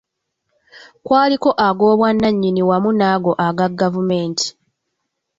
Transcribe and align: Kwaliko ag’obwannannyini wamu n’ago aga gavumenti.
Kwaliko 1.05 1.49
ag’obwannannyini 1.67 2.61
wamu 2.69 2.91
n’ago 2.99 3.31
aga 3.47 3.67
gavumenti. 3.79 4.47